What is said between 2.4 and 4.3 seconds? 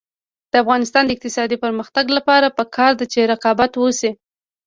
پکار ده چې رقابت وشي.